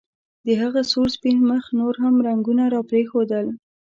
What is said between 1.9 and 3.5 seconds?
هم رنګونه راپرېښودل